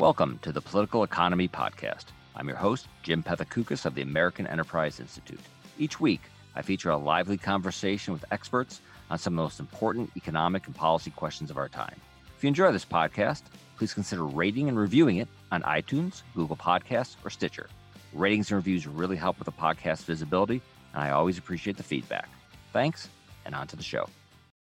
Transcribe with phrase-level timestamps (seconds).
[0.00, 2.06] Welcome to the Political Economy Podcast.
[2.34, 5.42] I'm your host, Jim Pethokoukis of the American Enterprise Institute.
[5.78, 6.22] Each week,
[6.56, 10.74] I feature a lively conversation with experts on some of the most important economic and
[10.74, 11.94] policy questions of our time.
[12.34, 13.42] If you enjoy this podcast,
[13.76, 17.68] please consider rating and reviewing it on iTunes, Google Podcasts, or Stitcher.
[18.14, 20.62] Ratings and reviews really help with the podcast visibility,
[20.94, 22.30] and I always appreciate the feedback.
[22.72, 23.10] Thanks,
[23.44, 24.08] and on to the show.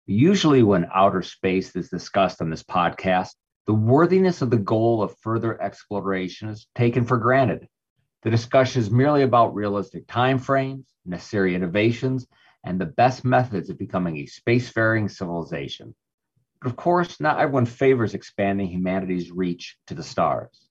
[0.07, 3.29] Usually, when outer space is discussed on this podcast,
[3.67, 7.67] the worthiness of the goal of further exploration is taken for granted.
[8.23, 12.27] The discussion is merely about realistic timeframes, necessary innovations,
[12.63, 15.95] and the best methods of becoming a spacefaring civilization.
[16.61, 20.67] But of course, not everyone favors expanding humanity's reach to the stars.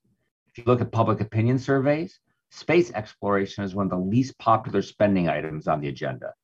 [0.48, 2.20] If you look at public opinion surveys,
[2.50, 6.34] space exploration is one of the least popular spending items on the agenda.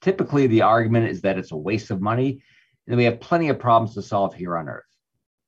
[0.00, 2.42] Typically, the argument is that it's a waste of money
[2.86, 4.84] and we have plenty of problems to solve here on Earth.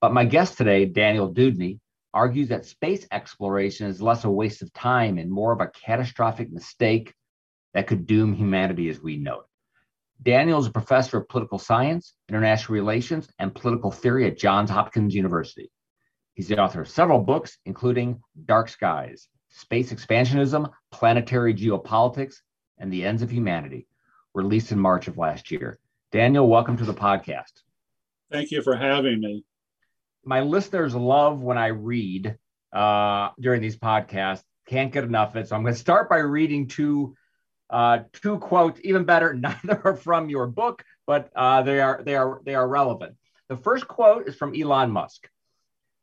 [0.00, 1.80] But my guest today, Daniel Deudney,
[2.14, 6.50] argues that space exploration is less a waste of time and more of a catastrophic
[6.50, 7.14] mistake
[7.74, 9.46] that could doom humanity as we know it.
[10.22, 15.14] Daniel is a professor of political science, international relations, and political theory at Johns Hopkins
[15.14, 15.70] University.
[16.34, 22.36] He's the author of several books, including Dark Skies, Space Expansionism, Planetary Geopolitics,
[22.78, 23.86] and the Ends of Humanity,
[24.34, 25.78] released in March of last year.
[26.12, 27.62] Daniel, welcome to the podcast.
[28.30, 29.44] Thank you for having me.
[30.24, 32.36] My listeners love when I read
[32.72, 34.42] uh, during these podcasts.
[34.66, 35.48] Can't get enough of it.
[35.48, 37.14] So I'm going to start by reading two
[37.70, 42.16] uh, two quotes, even better, neither are from your book, but uh, they are they
[42.16, 43.16] are they are relevant.
[43.48, 45.28] The first quote is from Elon Musk.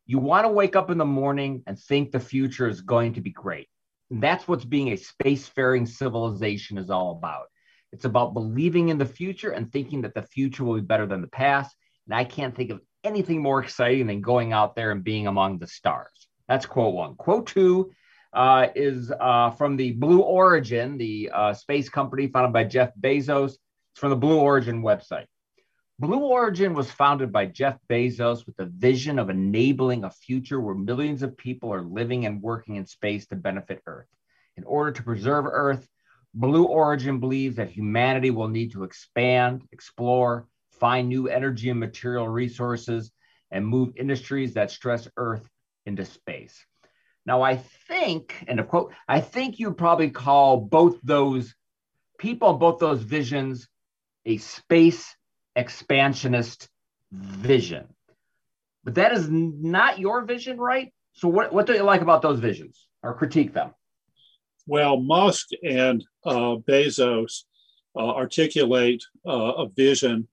[0.06, 3.22] You want to wake up in the morning and think the future is going to
[3.22, 3.68] be great.
[4.12, 7.46] And that's what being a spacefaring civilization is all about.
[7.92, 11.22] It's about believing in the future and thinking that the future will be better than
[11.22, 11.76] the past.
[12.06, 15.60] And I can't think of anything more exciting than going out there and being among
[15.60, 16.28] the stars.
[16.48, 17.16] That's quote one.
[17.16, 17.92] Quote two
[18.34, 23.54] uh, is uh, from the Blue Origin, the uh, space company founded by Jeff Bezos.
[23.54, 25.26] It's from the Blue Origin website.
[25.98, 30.76] Blue Origin was founded by Jeff Bezos with the vision of enabling a future where
[30.76, 34.10] millions of people are living and working in space to benefit Earth.
[34.58, 35.88] In order to preserve Earth,
[36.34, 40.48] Blue Origin believes that humanity will need to expand, explore,
[40.86, 43.12] find new energy and material resources,
[43.50, 45.50] and move industries that stress Earth
[45.88, 46.64] into space.
[47.26, 47.58] Now, I
[47.88, 51.56] think, and of quote, I think you probably call both those
[52.20, 53.68] people, both those visions,
[54.28, 55.16] a space
[55.56, 56.70] expansionist
[57.12, 57.88] vision.
[58.84, 60.94] But that is not your vision, right?
[61.14, 63.74] So, what, what do you like about those visions or critique them?
[64.68, 67.46] Well, Musk and uh, Bezos
[67.96, 70.28] uh, articulate uh, a vision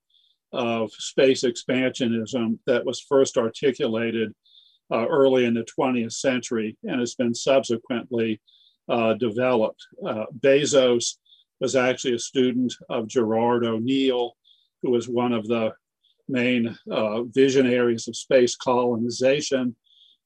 [0.53, 4.35] of space expansionism that was first articulated
[4.93, 8.41] uh, early in the 20th century and has been subsequently
[8.89, 9.87] uh, developed.
[10.07, 11.17] Uh, Bezos
[11.61, 14.37] was actually a student of Gerard O'Neill,
[14.83, 15.73] who was one of the
[16.29, 19.75] main uh, visionaries of space colonization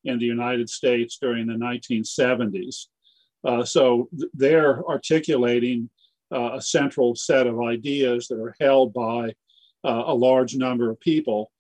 [0.05, 2.87] in the United States during the 1970s.
[3.45, 5.91] Uh, so th- they're articulating
[6.35, 9.33] uh, a central set of ideas that are held by
[9.91, 11.51] a large number of people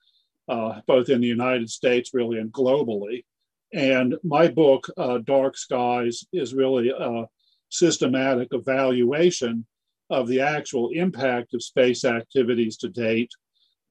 [0.48, 3.24] uh, both in the United States, really, and globally.
[3.72, 7.26] And my book, uh, Dark Skies, is really a
[7.68, 9.66] systematic evaluation
[10.08, 13.30] of the actual impact of space activities to date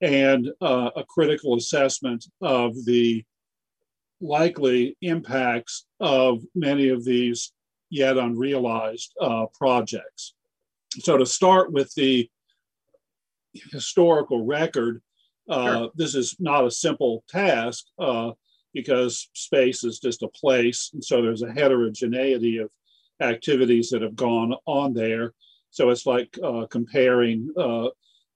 [0.02, 3.24] and uh, a critical assessment of the
[4.22, 7.52] likely impacts of many of these
[7.90, 10.36] yet unrealized uh, projects.
[11.00, 12.30] So, to start with the
[13.72, 15.02] historical record,
[15.50, 15.90] uh, sure.
[15.96, 18.32] This is not a simple task uh,
[18.74, 20.92] because space is just a place.
[20.94, 22.72] And so there's a heterogeneity of
[23.22, 25.34] activities that have gone on there.
[25.70, 27.90] So it's like uh, comparing, uh,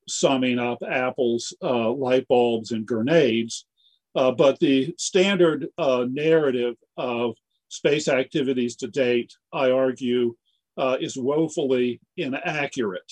[0.07, 3.65] summing up apples, uh, light bulbs, and grenades.
[4.13, 7.35] but the standard narrative of
[7.69, 10.35] space activities to date, I argue,
[10.99, 13.11] is woefully inaccurate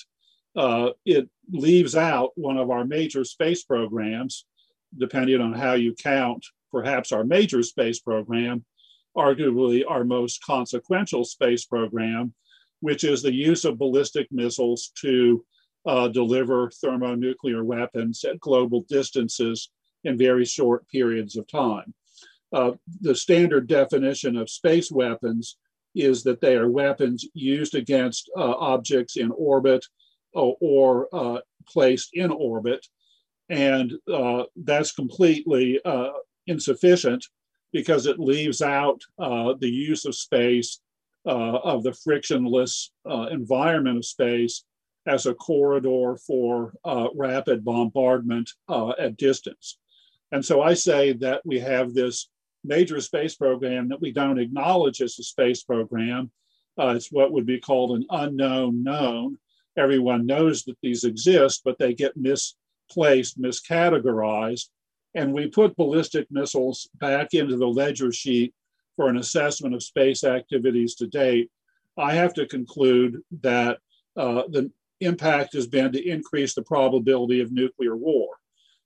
[0.58, 4.46] uh, it leaves out one of our major space programs,
[4.98, 8.66] depending on how you count, perhaps our major space program,
[9.16, 12.34] arguably our most consequential space program,
[12.80, 15.46] which is the use of ballistic missiles to
[15.86, 19.70] uh, deliver thermonuclear weapons at global distances
[20.04, 21.94] in very short periods of time.
[22.52, 22.72] Uh,
[23.02, 25.58] the standard definition of space weapons
[25.96, 29.86] is that they are weapons used against uh, objects in orbit
[30.38, 32.86] or uh, placed in orbit.
[33.50, 36.12] And uh, that's completely uh,
[36.48, 37.26] insufficient
[37.72, 40.80] because it leaves out uh, the use of space,
[41.26, 44.64] uh, of the frictionless uh, environment of space
[45.06, 49.78] as a corridor for uh, rapid bombardment uh, at distance.
[50.32, 52.30] And so I say that we have this
[52.64, 56.32] major space program that we don't acknowledge as a space program.
[56.78, 59.38] Uh, it's what would be called an unknown known.
[59.78, 64.70] Everyone knows that these exist, but they get misplaced, miscategorized.
[65.16, 68.54] And we put ballistic missiles back into the ledger sheet
[68.96, 71.50] for an assessment of space activities to date.
[71.98, 73.78] I have to conclude that
[74.16, 78.36] uh, the impact has been to increase the probability of nuclear war,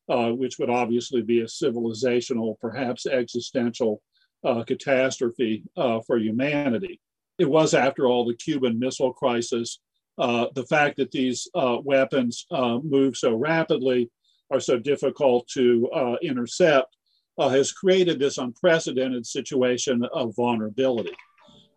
[0.09, 4.01] uh, which would obviously be a civilizational, perhaps existential
[4.43, 6.99] uh, catastrophe uh, for humanity.
[7.37, 9.79] It was, after all, the Cuban Missile Crisis.
[10.17, 12.45] Uh, the fact that these uh, weapons
[12.83, 14.09] move so rapidly
[14.51, 16.95] are so difficult to uh, intercept
[17.37, 21.15] uh, has created this unprecedented situation of vulnerability.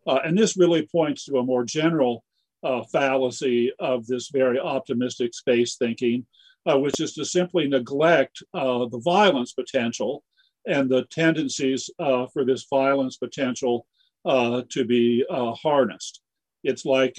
[0.07, 2.25] Uh, and this really points to a more general
[2.65, 6.27] uh, fallacy of this very optimistic space thinking,
[6.67, 10.25] uh, which is to simply neglect uh, the violence potential
[10.67, 13.87] and the tendencies for this violence potential
[14.27, 16.23] to be harnessed.
[16.65, 17.15] It's like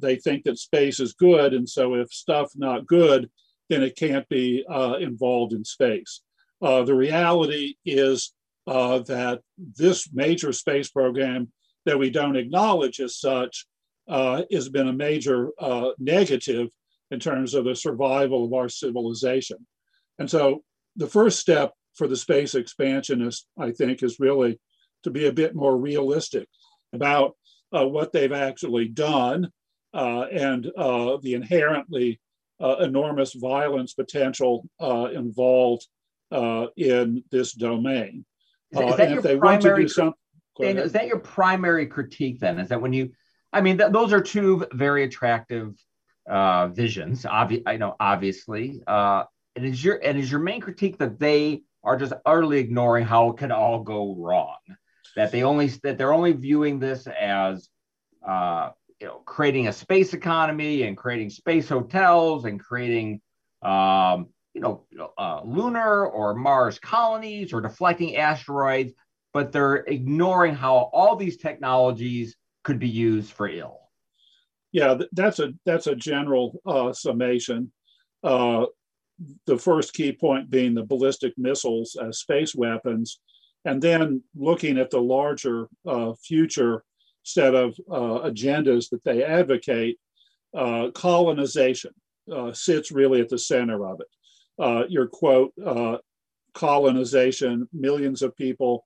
[0.00, 3.30] they think that space is good, and so if stuff not good
[3.68, 6.22] then it can't be uh, involved in space.
[6.60, 8.32] Uh, the reality is
[8.66, 9.40] uh, that
[9.76, 11.50] this major space program
[11.86, 13.66] that we don't acknowledge as such
[14.08, 16.68] uh, has been a major uh, negative
[17.10, 19.66] in terms of the survival of our civilization.
[20.18, 20.62] And so
[20.96, 24.60] the first step for the space expansionists, I think, is really
[25.04, 26.48] to be a bit more realistic
[26.92, 27.37] about uh,
[27.70, 29.50] what they've actually done
[29.92, 32.20] and the inherently
[32.60, 35.86] uh, enormous violence potential uh, involved
[36.30, 38.24] uh, in this domain.
[38.72, 40.14] Is, that uh, your primary, some,
[40.60, 42.58] Daniel, is that your primary critique then?
[42.58, 43.12] Is that when you,
[43.52, 45.74] I mean, th- those are two very attractive
[46.28, 47.22] uh, visions.
[47.22, 49.24] Obvi- I know, obviously, uh,
[49.56, 53.30] and is your and is your main critique that they are just utterly ignoring how
[53.30, 54.58] it can all go wrong?
[55.18, 57.68] That they only that they're only viewing this as
[58.24, 58.70] uh,
[59.00, 63.20] you know, creating a space economy and creating space hotels and creating,
[63.62, 64.84] um, you know,
[65.18, 68.92] uh, lunar or Mars colonies or deflecting asteroids,
[69.32, 73.80] but they're ignoring how all these technologies could be used for ill.
[74.70, 77.72] Yeah, that's a that's a general uh, summation.
[78.22, 78.66] Uh,
[79.46, 83.18] the first key point being the ballistic missiles as space weapons,
[83.64, 86.84] and then looking at the larger uh, future
[87.22, 89.98] set of uh, agendas that they advocate,
[90.56, 91.92] uh, colonization
[92.34, 94.06] uh, sits really at the center of it.
[94.58, 95.98] Uh, your quote, uh,
[96.54, 98.84] colonization, millions of people,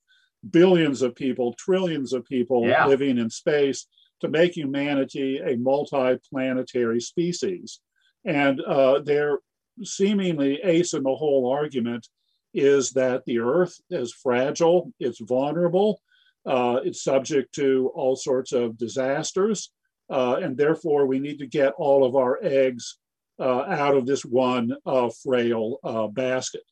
[0.51, 2.87] billions of people, trillions of people yeah.
[2.87, 3.87] living in space
[4.21, 7.81] to make humanity a multi-planetary species.
[8.25, 8.61] And
[9.05, 9.39] they're
[9.83, 12.07] seemingly ace in the hole argument
[12.55, 16.01] is that the Earth is fragile, it's vulnerable,
[16.47, 19.71] uh, it's subject to all sorts of disasters,
[20.11, 22.99] uh, and therefore we need to get all of our eggs
[23.41, 26.63] uh, out of this one uh, frail uh, basket.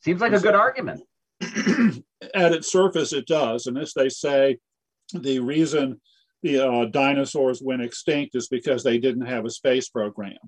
[0.00, 1.02] Seems like a good argument.
[2.34, 3.66] At its surface, it does.
[3.66, 4.58] And as they say,
[5.12, 6.00] the reason
[6.42, 10.38] the uh, dinosaurs went extinct is because they didn't have a space program.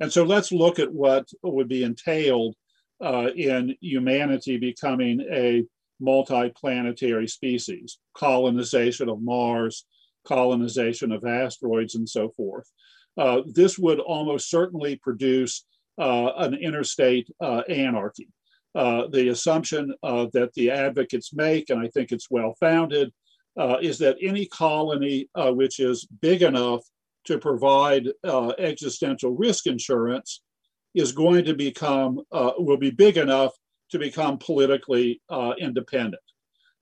[0.00, 2.54] And so let's look at what would be entailed
[3.00, 5.64] in humanity becoming a
[6.00, 9.86] multi-planetary species, colonization of Mars,
[10.26, 12.70] colonization of asteroids, and so forth.
[13.16, 15.64] Uh, this would almost certainly produce
[15.98, 18.28] uh, an interstate uh, anarchy.
[18.74, 23.10] Uh, the assumption uh, that the advocates make, and I think it's well founded,
[23.58, 26.82] uh, is that any colony which is big enough
[27.24, 28.06] to provide
[28.58, 30.42] existential risk insurance
[30.96, 32.20] is going to become,
[32.58, 33.52] will be big enough
[33.90, 36.22] to become politically uh, independent.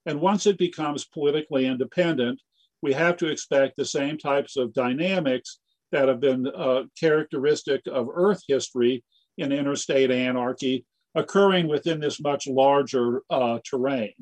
[0.06, 2.40] And once it becomes politically independent,
[2.82, 5.58] we have to expect the same types of dynamics
[5.92, 9.04] that have been uh, characteristic of Earth history
[9.38, 14.12] in interstate anarchy occurring within this much larger uh, terrain.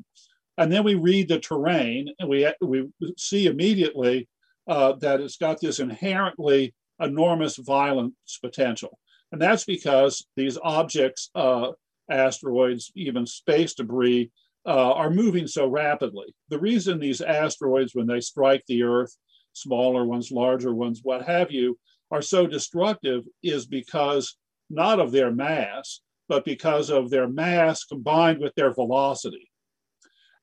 [0.57, 4.29] And then we read the terrain and we, we see immediately
[4.67, 8.97] uh, that it's got this inherently enormous violence potential.
[9.33, 11.71] And that's because these objects uh,
[12.07, 14.29] asteroids, even space debris,
[14.67, 16.35] uh, are moving so rapidly.
[16.49, 19.17] The reason these asteroids, when they strike the Earth,
[19.53, 21.79] smaller ones, larger ones, what have you,
[22.11, 24.37] are so destructive is because
[24.69, 29.49] not of their mass, but because of their mass combined with their velocity.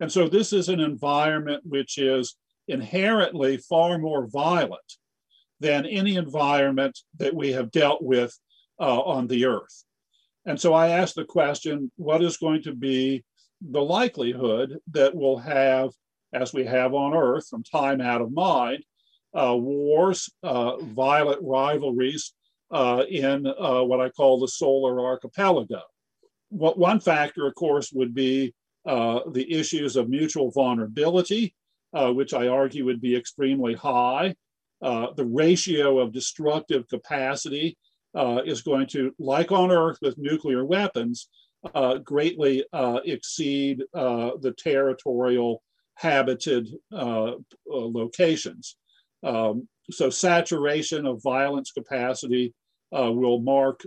[0.01, 2.35] And so this is an environment which is
[2.67, 4.97] inherently far more violent
[5.61, 8.37] than any environment that we have dealt with
[8.81, 9.85] uh, on the Earth.
[10.47, 13.23] And so I asked the question what is going to be
[13.61, 15.91] the likelihood that we'll have,
[16.33, 18.83] as we have on Earth from time out of mind,
[19.35, 22.33] uh, wars, uh, violent rivalries
[22.71, 25.83] uh, in uh, what I call the solar archipelago?
[26.49, 28.55] What, one factor, of course, would be
[28.87, 31.55] uh, the issues of mutual vulnerability,
[31.93, 34.35] which I argue would be extremely high.
[34.81, 37.77] the ratio of destructive capacity
[38.14, 41.29] uh, is going to, like on Earth with nuclear weapons,
[41.75, 45.62] uh, greatly uh, exceed uh, the territorial
[45.95, 47.35] habited uh, uh,
[47.67, 48.76] locations.
[49.23, 52.55] Um, so saturation of violence capacity
[52.93, 53.83] will mark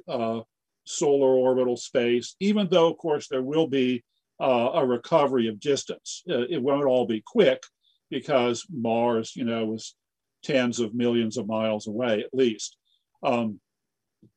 [0.85, 4.03] solar orbital space, even though, of course, there will be
[4.39, 6.23] a recovery of distance.
[6.25, 7.63] it won't all be quick
[8.09, 9.95] because Mars, you know, was
[10.43, 12.77] tens of millions of miles away at least.
[13.23, 13.59] Um,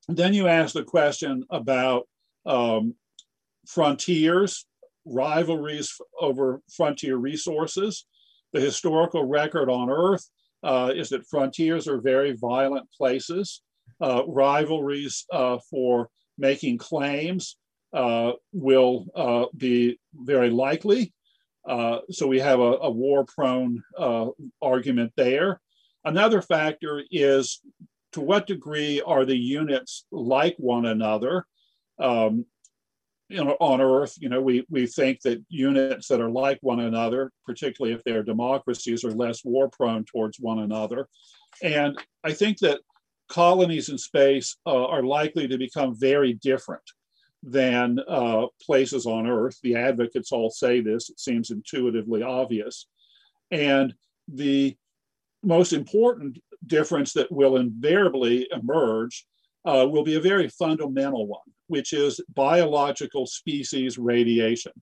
[0.08, 2.08] then you ask the question about
[2.44, 2.94] um,
[3.66, 4.66] frontiers,
[5.04, 8.06] rivalries over frontier resources.
[8.52, 10.28] The historical record on Earth
[10.62, 13.62] uh, is that frontiers are very violent places.
[14.00, 17.56] Uh, rivalries uh, for making claims
[17.92, 21.12] uh, will uh, be very likely.
[21.68, 23.82] Uh, so we have a, a war prone
[24.62, 25.60] argument there.
[26.04, 27.60] Another factor is
[28.16, 31.44] to what degree are the units like one another?
[31.98, 32.46] Um,
[33.28, 36.80] you know, on Earth, you know, we, we think that units that are like one
[36.80, 41.08] another, particularly if they're democracies, are less war prone towards one another.
[41.62, 42.80] And I think that
[43.28, 46.88] colonies in space uh, are likely to become very different
[47.42, 49.58] than uh, places on Earth.
[49.62, 52.86] The advocates all say this, it seems intuitively obvious.
[53.50, 53.92] And
[54.26, 54.74] the
[55.42, 59.26] most important difference that will invariably emerge
[59.64, 64.72] uh, will be a very fundamental one, which is biological species radiation.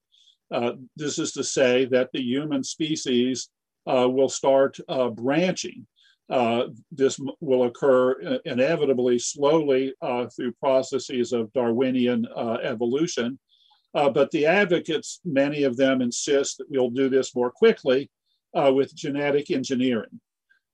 [0.52, 3.48] Uh, this is to say that the human species
[3.86, 5.86] uh, will start uh, branching.
[6.30, 12.26] Uh, this will occur inevitably slowly uh, through processes of Darwinian
[12.62, 13.38] evolution.
[13.92, 18.10] but the advocates, many of them insist that we'll do this more quickly
[18.54, 20.20] with genetic engineering.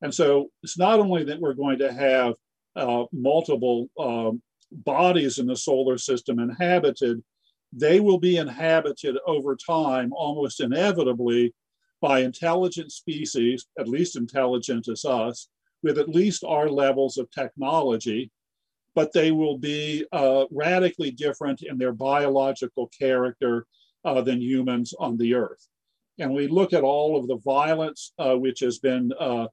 [0.03, 2.35] And so it's not only that we're going to have
[2.77, 4.43] uh, multiple um,
[4.73, 7.23] bodies in the solar system inhabited,
[7.73, 11.55] they will be inhabited over time almost inevitably
[12.01, 15.49] by intelligent species, at least intelligent as us,
[15.83, 18.31] with at least our levels of technology,
[18.95, 23.67] but they will be uh, radically different in their biological character
[24.05, 25.69] uh, than humans on the Earth.
[26.19, 29.47] And we look at all of the violence uh, which has been uh,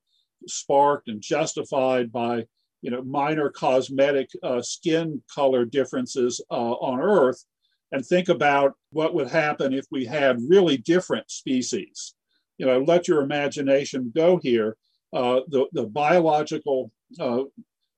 [0.48, 2.46] sparked and justified by
[2.82, 7.44] you know minor cosmetic uh, skin color differences uh, on Earth,
[7.91, 12.13] and think about what would happen if we had really different species.
[12.58, 14.77] You know, let your imagination go here.
[15.13, 17.44] Uh, the the biological uh,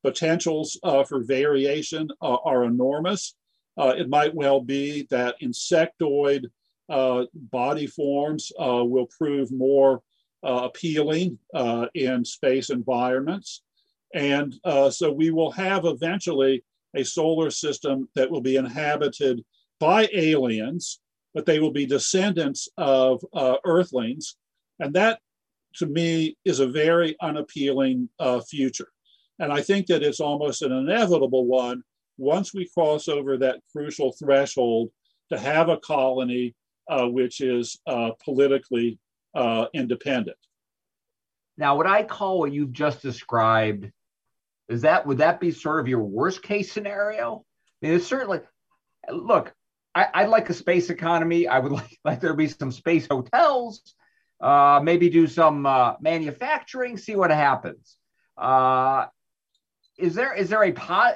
[0.04, 3.36] potentials uh, for variation uh, are enormous.
[3.78, 6.46] it might well be that insectoid
[7.52, 10.02] body forms will prove more
[10.44, 13.62] appealing uh, in space environments.
[14.14, 16.64] And uh, so we will have eventually
[16.96, 19.44] a solar system that will be inhabited
[19.80, 21.00] by aliens,
[21.34, 24.38] but they will be descendants of uh, Earthlings.
[24.80, 25.20] And that,
[25.76, 28.88] to me, is a very unappealing uh, future.
[29.38, 31.84] And I think that it's almost an inevitable one
[32.18, 34.90] once we cross over that crucial threshold
[35.32, 36.56] to have a colony
[36.90, 37.80] uh, which is
[38.26, 39.00] politically
[39.34, 40.38] uh, independent.
[41.58, 43.92] Now, what I call what you've just described
[44.70, 47.44] is that would that be sort of your worst case scenario?
[47.82, 48.40] I mean, it's certainly
[49.12, 49.54] look.
[49.96, 51.48] I, I like a space economy.
[51.48, 53.82] I would like like there be some space hotels,
[54.40, 57.98] uh, maybe do some uh, manufacturing, see what happens.
[58.38, 59.08] Uh,
[59.98, 61.16] is there is there a pot?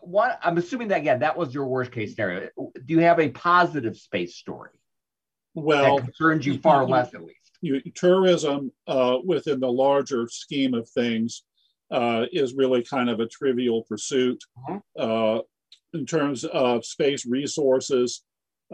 [0.00, 2.48] One, I'm assuming that again, that was your worst case scenario.
[2.56, 4.70] Do you have a positive space story?
[5.54, 10.74] Well, that concerns you far less, at least you, tourism uh, within the larger scheme
[10.74, 11.44] of things
[11.90, 14.42] uh, is really kind of a trivial pursuit.
[14.68, 14.78] Mm-hmm.
[14.98, 15.40] Uh,
[15.94, 18.24] in terms of space resources,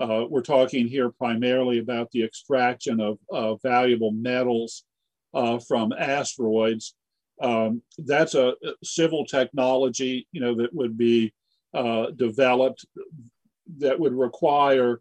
[0.01, 4.85] uh, we're talking here primarily about the extraction of valuable metals
[5.35, 6.95] uh, from asteroids.
[7.41, 11.33] Um, that's a civil technology, you know, that would be
[11.75, 12.85] uh, developed
[13.79, 15.01] that would require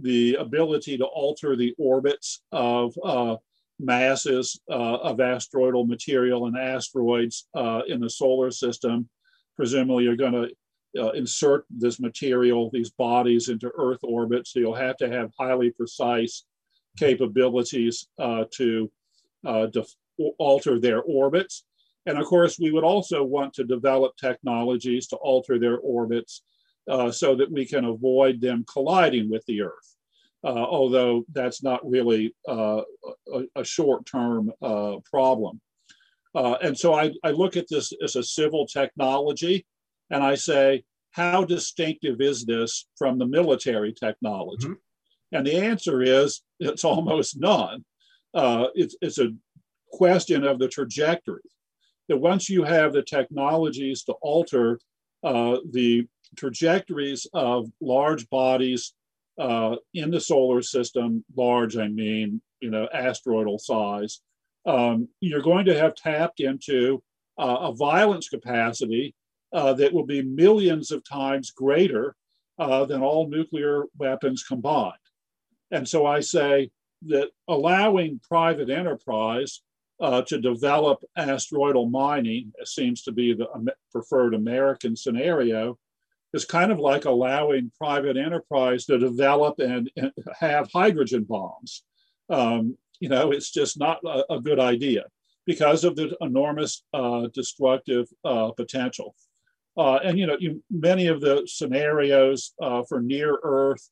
[0.00, 3.36] the ability to alter the orbits of uh,
[3.80, 9.08] masses uh, of asteroidal material and asteroids uh, in the solar system.
[9.56, 14.46] Presumably, you're going to uh, insert this material, these bodies, into Earth orbit.
[14.46, 16.44] So you'll have to have highly precise
[16.96, 18.90] capabilities uh, to
[19.46, 19.66] uh,
[20.38, 21.64] alter their orbits.
[22.06, 26.42] And of course, we would also want to develop technologies to alter their orbits
[26.88, 29.96] uh, so that we can avoid them colliding with the Earth.
[30.44, 32.82] Uh, although that's not really uh,
[33.34, 35.60] a, a short term uh, problem.
[36.32, 39.66] Uh, and so I, I, look at this as a civil technology
[40.10, 44.68] and I say, how distinctive is this from the military technology?
[44.68, 45.36] Mm-hmm.
[45.36, 47.84] And the answer is it's almost none.
[48.32, 49.34] Uh, it's, it's a
[49.90, 51.42] question of the trajectory.
[52.08, 54.78] That once you have the technologies to alter
[55.24, 58.94] the trajectories of large bodies
[59.38, 64.20] uh, in the solar system, large, I mean, you know, asteroidal size,
[64.66, 67.02] um, you're going to have tapped into
[67.38, 69.14] uh, a violence capacity
[69.52, 72.14] uh, that will be millions of times greater
[72.58, 74.94] uh, than all nuclear weapons combined.
[75.70, 76.70] And so I say
[77.06, 79.62] that allowing private enterprise
[80.00, 83.46] uh, to develop asteroidal mining seems to be the
[83.92, 85.78] preferred American scenario
[86.34, 91.82] is kind of like allowing private enterprise to develop and, and have hydrogen bombs.
[92.28, 95.04] Um, you know, it's just not a, a, good idea
[95.46, 99.14] because of the enormous uh, destructive uh, potential.
[99.78, 103.88] Uh, and you know, you, many of the scenarios uh, for near Earth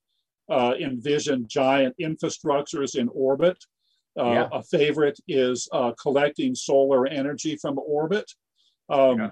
[0.51, 3.57] uh, envision giant infrastructures in orbit.
[4.19, 4.49] Uh, yeah.
[4.53, 5.69] A favorite is
[6.01, 8.31] collecting solar energy from orbit.
[8.89, 9.31] Um,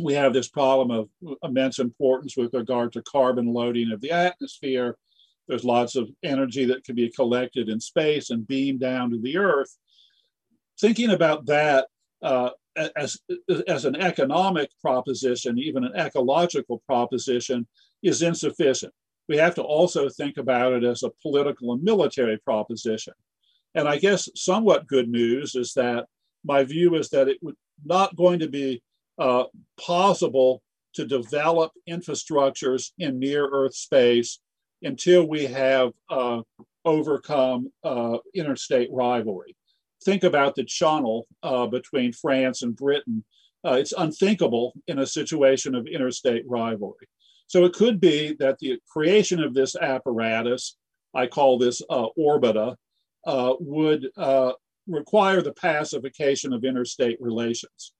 [0.00, 1.08] we have this problem of
[1.42, 4.96] immense importance with regard to carbon loading of the atmosphere.
[5.46, 9.36] There's lots of energy that can be collected in space and beamed down to the
[9.36, 9.76] Earth.
[10.80, 11.86] Thinking about that
[12.22, 12.50] uh,
[12.96, 13.20] as,
[13.68, 17.66] as an economic proposition, even an ecological proposition,
[18.02, 18.92] is insufficient.
[19.28, 23.14] We have to also think about it as a political and military proposition.
[23.74, 26.06] And I guess somewhat good news is that
[26.44, 28.82] my view is that it would not going to be
[29.18, 29.44] uh,
[29.80, 30.62] possible
[30.94, 34.40] to develop infrastructures in near Earth space
[34.82, 36.40] until we have uh,
[36.84, 39.56] overcome uh, interstate rivalry.
[40.04, 43.24] Think about the channel uh, between France and Britain.
[43.64, 47.08] Uh, it's unthinkable in a situation of interstate rivalry.
[47.46, 50.76] So it could be that the creation of this apparatus,
[51.14, 52.76] I call this uh, orbita,
[53.26, 54.08] would
[54.86, 57.92] require the pacification of interstate relations.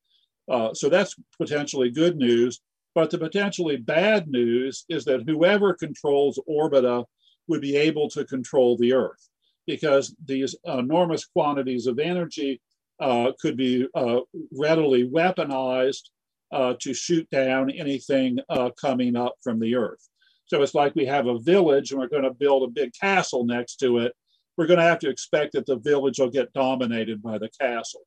[0.51, 2.61] Uh, so that's potentially good news.
[2.95, 7.05] But the potentially bad news is that whoever controls Orbita
[7.49, 9.29] would be able to control the Earth
[9.67, 12.61] because these enormous quantities of energy
[13.01, 14.21] uh, could be uh,
[14.57, 16.11] readily weaponized
[16.53, 20.09] uh, to shoot down anything uh, coming up from the Earth.
[20.47, 23.45] So it's like we have a village and we're going to build a big castle
[23.45, 24.13] next to it.
[24.57, 28.03] We're going to have to expect that the village will get dominated by the castle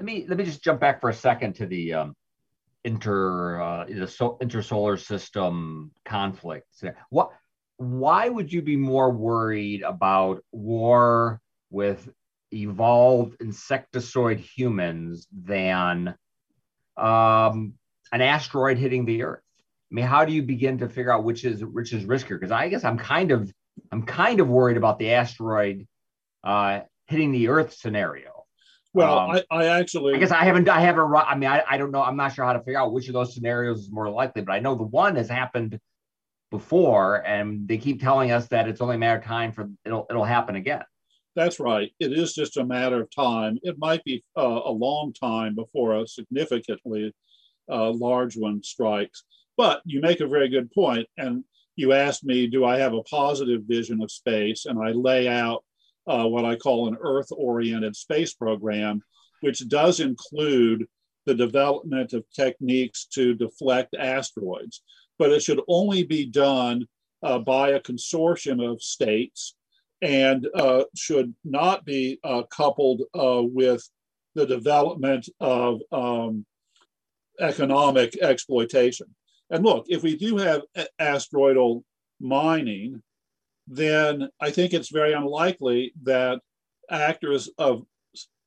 [0.00, 2.16] let me let me just jump back for a second to the um,
[2.84, 6.82] inter uh, the so, intersolar system conflicts.
[7.10, 7.32] What
[7.76, 12.08] why would you be more worried about war with
[12.50, 16.14] evolved insectoid humans than
[16.96, 17.74] um,
[18.10, 19.42] an asteroid hitting the Earth?
[19.92, 22.40] I mean, how do you begin to figure out which is which is riskier?
[22.40, 23.52] Because I guess I'm kind of
[23.92, 25.86] I'm kind of worried about the asteroid
[26.42, 28.39] uh, hitting the Earth scenario.
[28.92, 31.78] Well, um, I, I, actually, I guess I haven't, I haven't, I mean, I, I
[31.78, 32.02] don't know.
[32.02, 34.52] I'm not sure how to figure out which of those scenarios is more likely, but
[34.52, 35.78] I know the one has happened
[36.50, 40.06] before, and they keep telling us that it's only a matter of time for it'll,
[40.10, 40.82] it'll happen again.
[41.36, 41.92] That's right.
[42.00, 43.58] It is just a matter of time.
[43.62, 47.14] It might be uh, a long time before a significantly
[47.70, 49.22] uh, large one strikes.
[49.56, 51.44] But you make a very good point, and
[51.76, 54.66] you asked me, do I have a positive vision of space?
[54.66, 55.62] And I lay out
[56.10, 59.02] uh, what I call an Earth oriented space program,
[59.42, 60.86] which does include
[61.26, 64.82] the development of techniques to deflect asteroids.
[65.18, 66.86] But it should only be done
[67.22, 69.54] uh, by a consortium of states
[70.02, 73.86] and uh, should not be uh, coupled uh, with
[74.34, 76.44] the development of um,
[77.38, 79.06] economic exploitation.
[79.50, 80.62] And look, if we do have
[80.98, 81.82] asteroidal
[82.20, 83.02] mining,
[83.70, 86.40] then I think it's very unlikely that
[86.90, 87.84] actors of,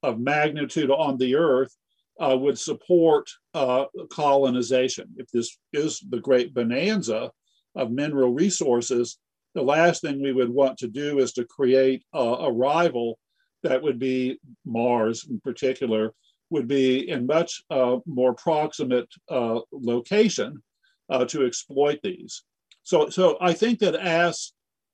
[0.04, 1.74] of magnitude on the earth
[2.20, 5.08] uh, would support uh, colonization.
[5.16, 7.32] If this is the great bonanza
[7.74, 9.18] of mineral resources,
[9.56, 13.18] the last thing we would want to do is to create a, a rival
[13.64, 16.14] that would be Mars in particular,
[16.50, 20.62] would be in much uh, more proximate uh, location
[21.10, 22.44] uh, to exploit these.
[22.84, 24.53] So, so I think that as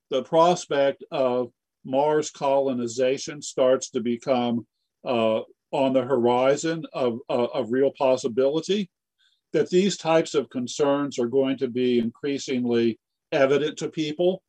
[0.09, 1.51] the prospect of
[1.85, 4.65] Mars colonization starts to become
[5.05, 5.41] uh,
[5.71, 8.89] on the horizon of, uh, of real possibility,
[9.53, 12.99] that these types of concerns are going to be increasingly
[13.31, 14.41] evident to people.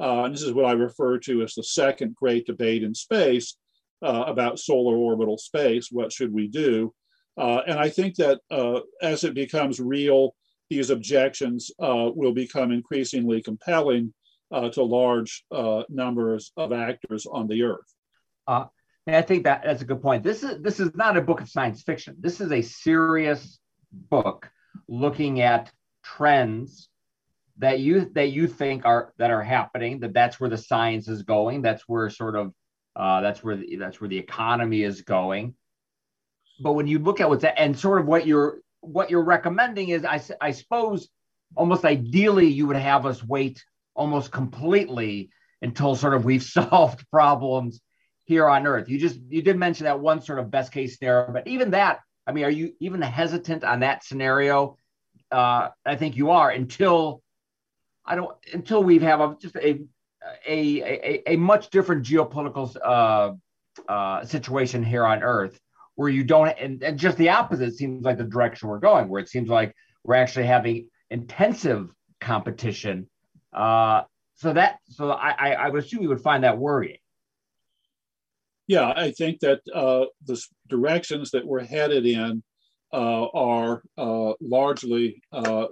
[0.00, 3.56] Uh, and this is what I refer to as the second great debate in space
[4.02, 5.88] uh, about solar orbital space.
[5.90, 6.94] What should we do?
[7.36, 10.34] Uh, and I think that uh, as it becomes real,
[10.70, 14.12] these objections will become increasingly compelling
[14.50, 15.44] uh, to large
[15.88, 17.94] numbers of actors on the Earth.
[19.06, 20.22] and I think that that's a good point.
[20.22, 22.16] This is this is not a book of science fiction.
[22.20, 23.58] This is a serious
[23.92, 24.50] book
[24.86, 25.70] looking at
[26.02, 26.88] trends
[27.58, 31.22] that you that you think are that are happening that that's where the science is
[31.22, 32.52] going that's where sort of
[32.96, 35.54] uh, that's where the, that's where the economy is going
[36.60, 39.88] but when you look at what's that and sort of what you're what you're recommending
[39.88, 41.08] is I, I suppose
[41.56, 43.64] almost ideally you would have us wait
[43.98, 45.30] almost completely
[45.62, 47.80] until sort of we've solved problems
[48.24, 51.32] here on earth you just you did mention that one sort of best case scenario
[51.32, 54.76] but even that i mean are you even hesitant on that scenario
[55.32, 57.22] uh, i think you are until
[58.08, 59.80] I don't until we have a, just a
[60.46, 63.32] a, a, a much different geopolitical uh,
[63.90, 65.60] uh, situation here on Earth,
[65.94, 69.20] where you don't, and, and just the opposite seems like the direction we're going, where
[69.20, 73.08] it seems like we're actually having intensive competition.
[73.58, 74.04] Uh,
[74.36, 76.98] so that, so I, I would assume you would find that worrying.
[78.68, 82.42] Yeah, I think that uh, the directions that we're headed in
[82.92, 85.66] uh, are uh, largely uh,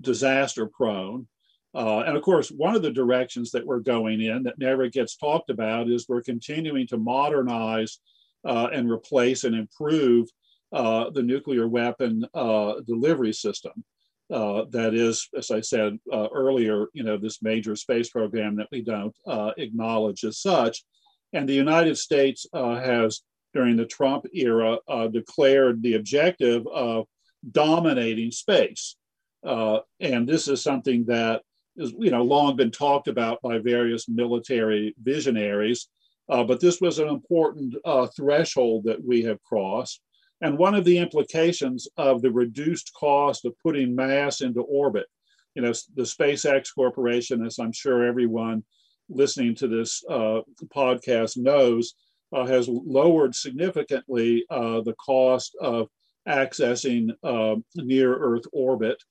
[0.00, 1.26] disaster prone.
[1.74, 5.16] Uh, and of course, one of the directions that we're going in that never gets
[5.16, 7.98] talked about is we're continuing to modernize
[8.46, 10.28] uh, and replace and improve
[10.72, 13.84] uh, the nuclear weapon uh, delivery system.
[14.32, 18.68] Uh, that is, as I said uh, earlier, you know, this major space program that
[18.72, 19.14] we don't
[19.56, 20.84] acknowledge as such.
[21.32, 23.20] And the United States has,
[23.54, 24.78] during the Trump era,
[25.10, 27.06] declared the objective of
[27.52, 28.96] dominating space.
[29.44, 31.42] and this is something that
[31.76, 35.88] is you know long been talked about by various military visionaries,
[36.28, 40.00] uh, but this was an important uh, threshold that we have crossed.
[40.42, 45.06] And one of the implications of the reduced cost of putting mass into orbit,
[45.54, 48.64] you know, the SpaceX Corporation, as I'm sure everyone
[49.08, 50.40] listening to this uh,
[50.74, 51.94] podcast knows,
[52.34, 55.88] uh, has lowered significantly uh, the cost of
[56.28, 59.02] accessing uh, near Earth orbit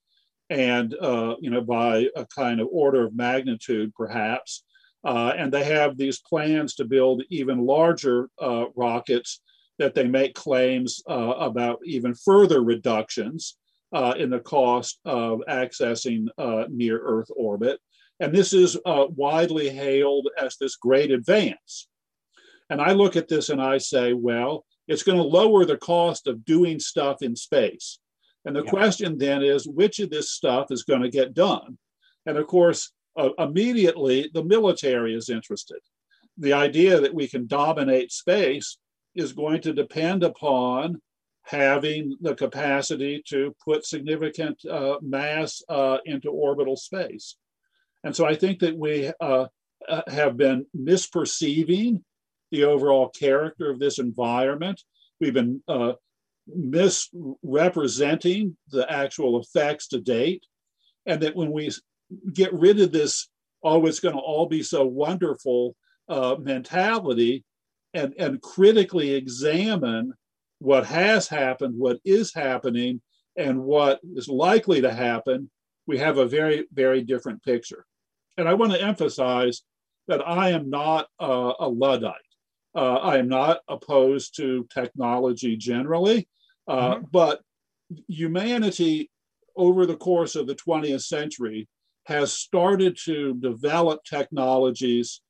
[0.50, 4.64] and uh, you know by a kind of order of magnitude perhaps.
[5.04, 9.42] Uh, and they have these plans to build even larger uh, rockets
[9.80, 13.58] that they make claims uh, about even further reductions
[13.94, 17.80] uh, in the cost of accessing uh, near earth orbit
[18.20, 21.88] and this is widely hailed as this great advance
[22.70, 26.28] and i look at this and i say well it's going to lower the cost
[26.28, 28.00] of doing stuff in space
[28.46, 28.70] and the yeah.
[28.70, 31.78] question then is which of this stuff is going to get done?
[32.26, 35.80] And of course, uh, immediately the military is interested.
[36.38, 38.78] The idea that we can dominate space
[39.16, 41.02] is going to depend upon
[41.44, 47.38] having the capacity to put significant uh, mass uh, into orbital space.
[48.04, 49.46] And so I think that we uh,
[49.88, 52.02] uh, have been misperceiving
[52.52, 54.82] the overall character of this environment.
[55.20, 55.94] We've been uh,
[56.48, 60.44] misrepresenting the actual effects to date.
[61.06, 61.72] And that when we
[62.34, 63.30] get rid of this,
[63.64, 65.76] oh, it's going to all be so wonderful
[66.08, 67.44] uh, mentality
[67.96, 70.14] and, and critically examine
[70.60, 73.02] what has happened, what is happening,
[73.38, 75.50] and what is likely to happen,
[75.88, 77.86] we have a very, very different picture.
[78.38, 79.62] And I want to emphasize
[80.08, 82.14] that I am not uh, a Luddite.
[82.76, 86.28] Uh, I am not opposed to technology generally.
[86.68, 87.06] Uh, mm-hmm.
[87.12, 87.42] But
[88.08, 89.10] humanity,
[89.56, 91.70] over the course of the 20th century,
[92.06, 95.22] has started to develop technologies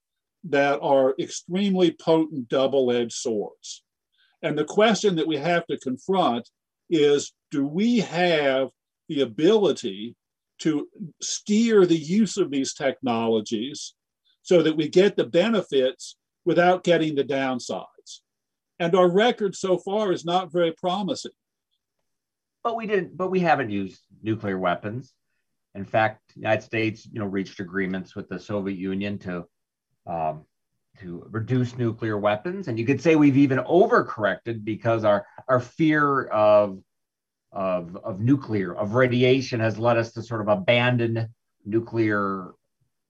[0.50, 3.84] that are extremely potent double edged swords.
[4.42, 6.50] And the question that we have to confront
[6.90, 8.70] is do we have
[9.10, 10.16] the ability
[10.60, 10.88] to
[11.22, 13.96] steer the use of these technologies
[14.42, 17.86] so that we get the benefits without getting the downsides?
[18.80, 21.32] and our record so far is not very promising.
[22.64, 23.16] But we didn't.
[23.16, 25.14] But we haven't used nuclear weapons,
[25.76, 29.46] In fact, the United States, you know, reached agreements with the Soviet Union to
[30.06, 30.46] um,
[31.00, 36.26] to reduce nuclear weapons, and you could say we've even overcorrected because our our fear
[36.26, 36.80] of
[37.52, 41.30] of of nuclear of radiation has led us to sort of abandon
[41.66, 42.52] nuclear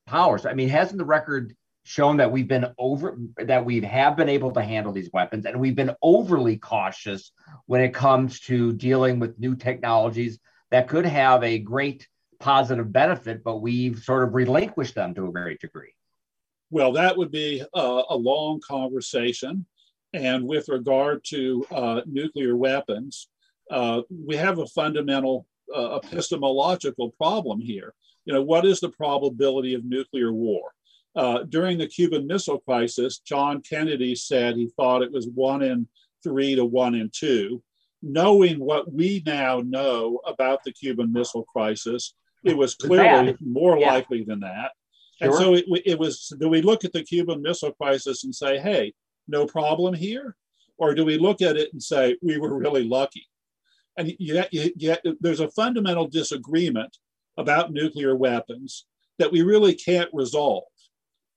[0.07, 0.45] powers.
[0.45, 4.51] I mean, hasn't the record shown that we've been over that we have been able
[4.51, 5.45] to handle these weapons?
[5.45, 7.31] And we've been overly cautious
[7.67, 10.39] when it comes to dealing with new technologies
[10.71, 12.07] that could have a great
[12.39, 15.94] positive benefit but we've sort of relinquished them to a great degree
[16.75, 19.65] well that would be uh, a long conversation
[20.13, 23.29] and with regard to uh, nuclear weapons
[23.71, 27.93] uh, we have a fundamental uh, epistemological problem here
[28.25, 30.73] you know what is the probability of nuclear war
[31.15, 35.87] uh, during the Cuban Missile Crisis, John Kennedy said he thought it was one in
[36.23, 37.63] three to one in two.
[38.01, 43.93] Knowing what we now know about the Cuban Missile Crisis, it was clearly more yeah.
[43.93, 44.71] likely than that.
[45.21, 45.29] Sure.
[45.29, 48.59] And so it, it was do we look at the Cuban Missile Crisis and say,
[48.59, 48.93] hey,
[49.27, 50.35] no problem here?
[50.77, 53.27] Or do we look at it and say, we were really lucky?
[53.97, 56.97] And yet, yet there's a fundamental disagreement
[57.37, 58.85] about nuclear weapons
[59.19, 60.63] that we really can't resolve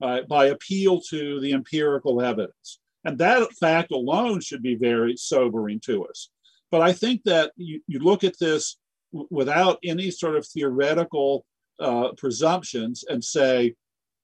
[0.02, 2.80] uh, by appeal to the empirical evidence.
[3.04, 6.30] And that fact alone should be very sobering to us.
[6.70, 8.76] But I think that you, you look at this
[9.12, 11.46] w- without any sort of theoretical
[11.80, 13.74] uh, presumptions and say,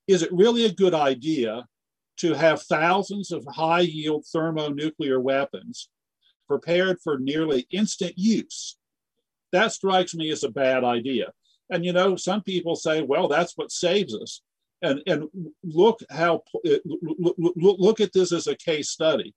[0.07, 1.67] is it really a good idea
[2.19, 5.89] to have thousands of high yield thermonuclear weapons
[6.47, 8.77] prepared for nearly instant use?
[9.53, 11.33] That strikes me as a bad idea.
[11.71, 14.43] And you know, some people say, well, that's what saves us
[14.85, 15.29] and and
[15.65, 16.43] look how
[16.85, 19.35] look, look at this as a case study.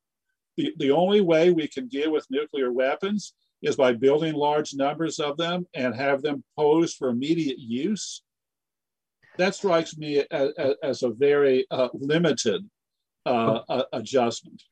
[0.57, 5.19] The, the only way we can deal with nuclear weapons is by building large numbers
[5.19, 8.21] of them and have them posed for immediate use.
[9.37, 10.51] That strikes me as,
[10.83, 12.67] as a very uh, limited
[13.25, 14.63] uh, adjustment.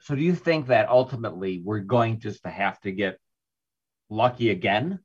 [0.00, 3.18] So, do you think that ultimately we're going just to have to get
[4.08, 5.00] lucky again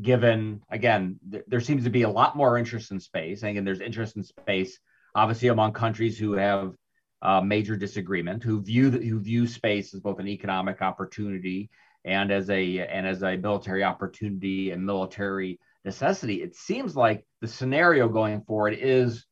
[0.00, 3.80] given again th- there seems to be a lot more interest in space and there's
[3.80, 4.78] interest in space
[5.14, 6.72] obviously among countries who have
[7.20, 11.68] uh, major disagreement who view the, who view space as both an economic opportunity
[12.04, 17.48] and as a and as a military opportunity and military necessity it seems like the
[17.48, 19.24] scenario going forward is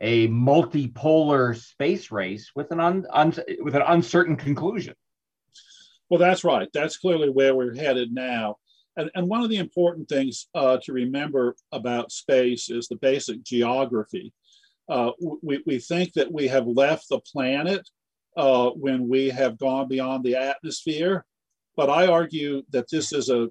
[0.00, 4.94] a multipolar space race with an un, un, with an uncertain conclusion.
[6.08, 6.68] Well that's right.
[6.72, 8.56] That's clearly where we're headed now.
[8.96, 13.42] And, and one of the important things uh, to remember about space is the basic
[13.44, 14.32] geography.
[14.88, 17.88] Uh, we, we think that we have left the planet
[18.36, 21.24] uh, when we have gone beyond the atmosphere,
[21.80, 23.48] but I argue that this is a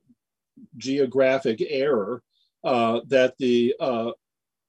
[0.77, 2.21] geographic error,
[2.63, 4.11] uh, that the uh,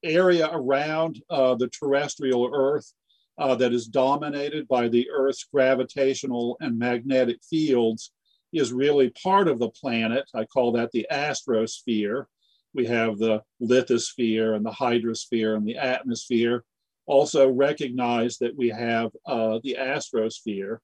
[0.03, 2.91] area around uh, the terrestrial Earth
[3.37, 8.11] that is dominated by the Earth's gravitational and magnetic fields
[8.51, 10.25] is really part of the planet.
[10.33, 12.25] I call that the astrosphere.
[12.73, 16.63] We have the lithosphere and the hydrosphere and the atmosphere.
[17.05, 20.79] Also recognize that we have uh, the astrosphere.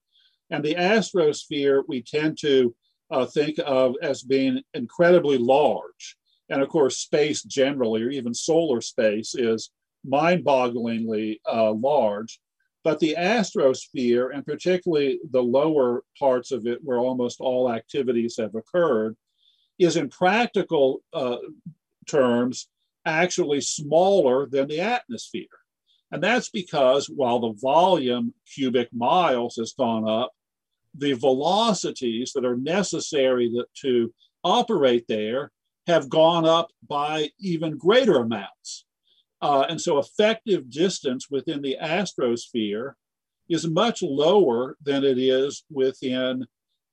[0.50, 2.74] And the astrosphere we tend to
[3.10, 6.16] uh, think of as being incredibly large.
[6.50, 9.70] And of course, space generally, or even solar space, is
[10.04, 12.40] mind bogglingly uh, large.
[12.84, 18.54] But the astrosphere, and particularly the lower parts of it where almost all activities have
[18.54, 19.16] occurred,
[19.78, 21.36] is in practical uh,
[22.06, 22.68] terms
[23.04, 25.46] actually smaller than the atmosphere.
[26.10, 30.32] And that's because while the volume cubic miles has gone up,
[30.96, 35.50] the velocities that are necessary to, to operate there
[35.86, 38.84] have gone up by even greater amounts.
[39.40, 42.94] Uh, and so effective distance within the astrosphere
[43.48, 46.46] is much lower than it is within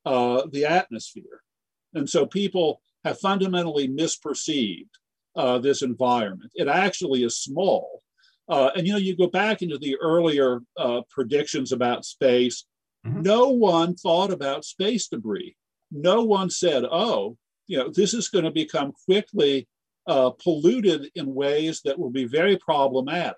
[0.05, 1.41] uh, the atmosphere.
[1.93, 4.89] And so people have fundamentally misperceived
[5.35, 6.51] uh, this environment.
[6.55, 8.03] It actually is small.
[8.47, 12.65] Uh, and you know, you go back into the earlier uh, predictions about space,
[13.05, 13.21] mm-hmm.
[13.21, 15.55] no one thought about space debris.
[15.91, 17.37] No one said, oh,
[17.67, 19.67] you know, this is going to become quickly
[20.07, 23.37] uh, polluted in ways that will be very problematic.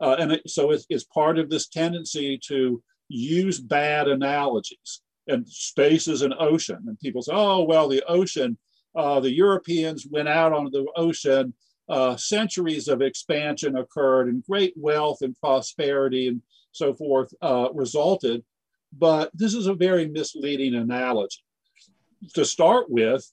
[0.00, 5.02] Uh, and it, so it's, it's, part of this tendency to use bad analogies.
[5.26, 6.78] And space is an ocean.
[6.86, 8.58] And people say, oh, well, the ocean,
[8.96, 11.52] uh, the Europeans went out on the ocean,
[11.88, 18.44] uh, centuries of expansion occurred, and great wealth and prosperity and so forth uh, resulted.
[18.92, 21.42] But this is a very misleading analogy.
[22.34, 23.30] To start with,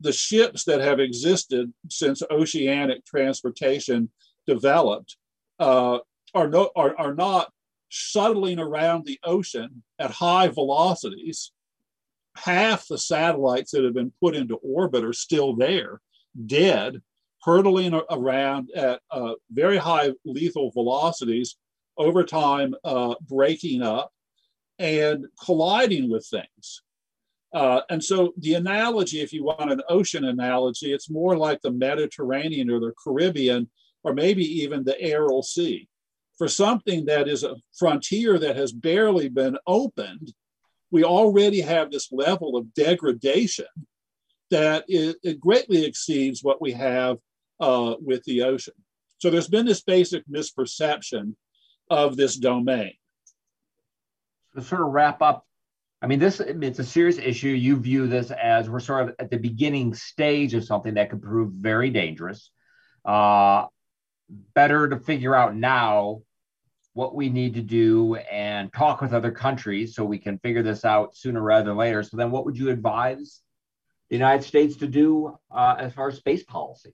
[0.00, 4.10] the ships that have existed since oceanic transportation
[4.46, 5.16] developed
[5.58, 5.98] uh,
[6.34, 7.50] are, no, are, are not
[7.88, 11.52] shuttling around the ocean at high velocities.
[12.36, 16.00] Half the satellites that have been put into orbit are still there,
[16.46, 17.02] dead,
[17.42, 21.56] hurtling around at uh, very high lethal velocities,
[21.96, 24.12] over time uh, breaking up
[24.78, 26.82] and colliding with things.
[27.54, 31.70] Uh, and so the analogy, if you want an ocean analogy, it's more like the
[31.70, 33.70] Mediterranean or the Caribbean,
[34.04, 35.88] or maybe even the Aral Sea.
[36.36, 40.32] For something that is a frontier that has barely been opened,
[40.90, 43.66] we already have this level of degradation
[44.50, 47.18] that it, it greatly exceeds what we have
[47.60, 48.74] uh, with the ocean.
[49.18, 51.34] So there's been this basic misperception
[51.90, 52.92] of this domain.
[54.58, 55.46] To sort of wrap up,
[56.02, 57.48] I mean, this it's a serious issue.
[57.48, 61.22] You view this as we're sort of at the beginning stage of something that could
[61.22, 62.50] prove very dangerous.
[63.04, 63.66] Uh,
[64.54, 66.22] better to figure out now
[66.92, 70.84] what we need to do and talk with other countries so we can figure this
[70.84, 72.02] out sooner rather than later.
[72.02, 73.40] So then, what would you advise
[74.10, 76.92] the United States to do uh, as far as space policy?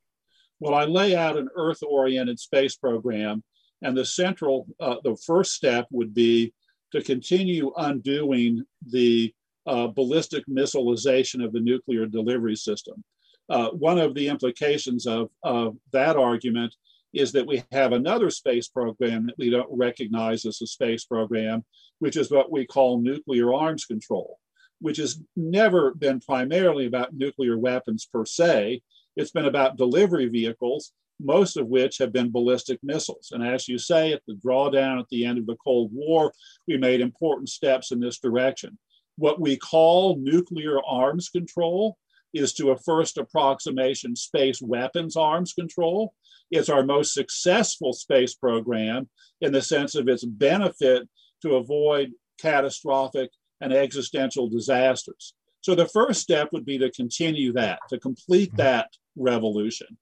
[0.60, 3.42] Well, I lay out an Earth-oriented space program
[3.80, 6.52] and the central, uh, the first step would be
[6.94, 9.34] to continue undoing the
[9.66, 13.02] uh, ballistic missilization of the nuclear delivery system.
[13.48, 16.72] Uh, one of the implications of, of that argument
[17.12, 21.64] is that we have another space program that we don't recognize as a space program,
[21.98, 24.38] which is what we call nuclear arms control,
[24.80, 28.82] which has never been primarily about nuclear weapons per se.
[29.16, 33.30] It's been about delivery vehicles most of which have been ballistic missiles.
[33.32, 36.32] And as you say, at the drawdown at the end of the Cold War,
[36.66, 38.78] we made important steps in this direction.
[39.16, 41.96] What we call nuclear arms control
[42.32, 46.14] is to a first approximation space weapons arms control.
[46.50, 49.08] It's our most successful space program
[49.40, 51.08] in the sense of its benefit
[51.42, 55.34] to avoid catastrophic and existential disasters.
[55.60, 58.58] So the first step would be to continue that, to complete mm-hmm.
[58.58, 59.96] that revolution.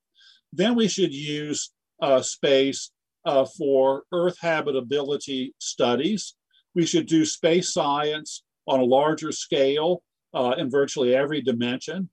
[0.52, 2.90] Then we should use uh, space
[3.24, 6.34] uh, for Earth habitability studies.
[6.74, 10.02] We should do space science on a larger scale
[10.34, 12.08] uh, in virtually every dimension.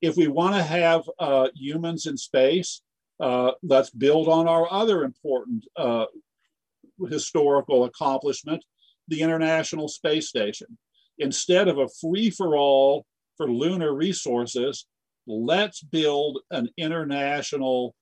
[0.00, 2.82] If we want to have uh, humans in space,
[3.20, 6.06] uh, let's build on our other important uh,
[7.08, 8.64] historical accomplishment,
[9.08, 10.78] the International Space Station.
[11.18, 14.86] Instead of a free for all for lunar resources,
[15.26, 17.94] let's build an international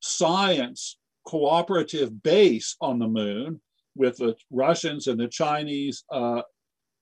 [0.00, 3.60] science cooperative base on the moon
[3.94, 6.42] with the Russians and the Chinese uh,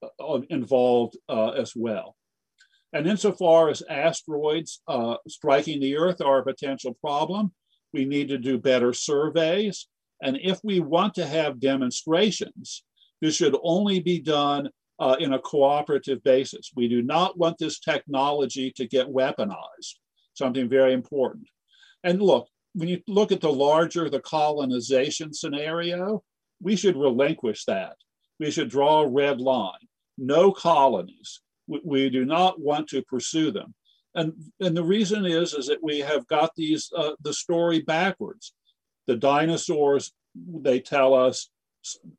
[0.02, 2.16] uh, involved uh, as well.
[2.92, 7.52] And insofar as asteroids uh, striking the Earth are a potential problem,
[7.92, 9.88] we need to do better surveys.
[10.22, 12.84] And if we want to have demonstrations,
[13.20, 16.72] this should only be done uh, in a cooperative basis.
[16.74, 19.94] We do not want this technology to get weaponized,
[20.34, 21.46] something very important.
[22.04, 26.22] And look, when you look at the larger, the colonization scenario,
[26.60, 27.96] we should relinquish that.
[28.40, 29.72] We should draw a red line.
[30.16, 31.40] No colonies.
[31.66, 33.74] We, we do not want to pursue them.
[34.14, 38.52] And, and the reason is, is that we have got these, uh, the story backwards.
[39.06, 41.50] The dinosaurs, they tell us,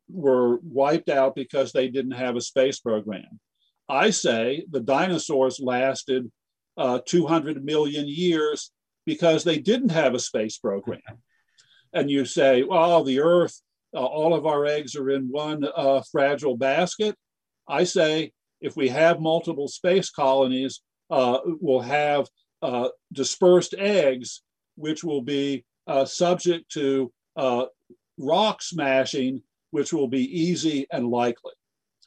[0.10, 3.40] were wiped out because they didn't have a space program.
[3.88, 6.32] I say the dinosaurs lasted
[6.78, 8.72] uh, 200 million years
[9.06, 11.02] because they didn't have a space program.
[11.94, 13.60] And you say, well, the Earth,
[13.94, 17.16] uh, all of our eggs are in one uh, fragile basket.
[17.68, 22.28] I say, if we have multiple space colonies, uh, we'll have
[22.62, 24.42] uh, dispersed eggs,
[24.76, 27.12] which will be uh, subject to
[28.20, 31.54] rock smashing which will be easy and likely.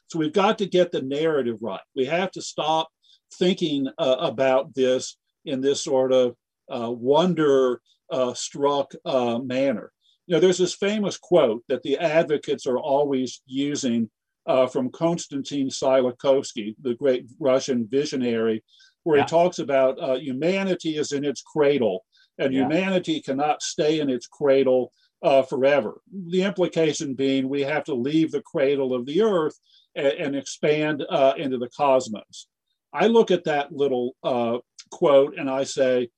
[0.07, 1.81] So we've got to get the narrative right.
[1.95, 2.89] We have to stop
[3.33, 6.35] thinking uh, about this in this sort of
[6.71, 7.81] uh, wonder
[8.11, 9.91] uh, struck uh, manner.
[10.27, 14.09] You know, there's this famous quote that the advocates are always using
[14.45, 18.63] uh, from Konstantin Tsiolkovsky, the great Russian visionary,
[19.03, 19.23] where yeah.
[19.23, 22.03] he talks about uh, humanity is in its cradle
[22.37, 22.61] and yeah.
[22.61, 24.91] humanity cannot stay in its cradle
[25.23, 26.01] uh, forever.
[26.11, 29.57] The implication being we have to leave the cradle of the earth
[29.95, 32.47] and, and expand uh, into the cosmos.
[32.91, 34.57] I look at that little uh,
[34.91, 36.09] quote and I say,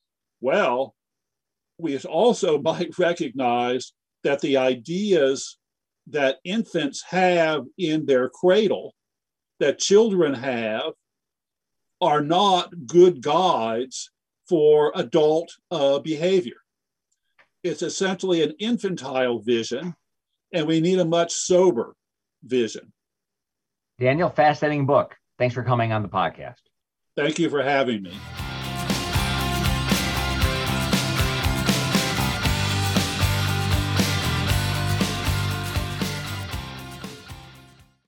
[0.41, 0.95] well,
[1.77, 3.93] we also might recognize
[4.23, 5.57] that the ideas
[6.07, 8.93] that infants have in their cradle,
[9.59, 10.93] that children have,
[12.01, 14.11] are not good guides
[14.47, 16.57] for adult uh, behavior.
[17.65, 19.95] It's essentially an infantile vision,
[20.53, 21.95] and we need a much sober
[22.43, 22.93] vision.
[23.99, 25.15] Daniel, fascinating book.
[25.39, 26.61] Thanks for coming on the podcast.
[27.17, 28.13] Thank you for having me.